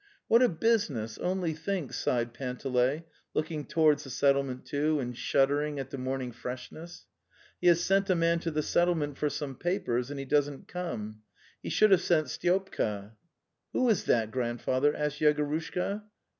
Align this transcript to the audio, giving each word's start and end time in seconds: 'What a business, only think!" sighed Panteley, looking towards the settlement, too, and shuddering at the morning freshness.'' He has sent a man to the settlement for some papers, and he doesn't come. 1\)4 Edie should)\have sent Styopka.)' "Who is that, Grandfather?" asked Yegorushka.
'What 0.27 0.41
a 0.41 0.49
business, 0.49 1.19
only 1.19 1.53
think!" 1.53 1.93
sighed 1.93 2.33
Panteley, 2.33 3.03
looking 3.35 3.65
towards 3.65 4.03
the 4.03 4.09
settlement, 4.09 4.65
too, 4.65 4.99
and 4.99 5.15
shuddering 5.15 5.77
at 5.77 5.91
the 5.91 5.97
morning 5.99 6.31
freshness.'' 6.31 7.05
He 7.61 7.67
has 7.67 7.83
sent 7.83 8.09
a 8.09 8.15
man 8.15 8.39
to 8.39 8.49
the 8.49 8.63
settlement 8.63 9.19
for 9.19 9.29
some 9.29 9.53
papers, 9.53 10.09
and 10.09 10.17
he 10.19 10.25
doesn't 10.25 10.67
come. 10.67 11.17
1\)4 11.59 11.59
Edie 11.61 11.69
should)\have 11.69 12.01
sent 12.01 12.27
Styopka.)' 12.29 13.11
"Who 13.73 13.87
is 13.89 14.05
that, 14.05 14.31
Grandfather?" 14.31 14.91
asked 14.95 15.19
Yegorushka. 15.19 16.01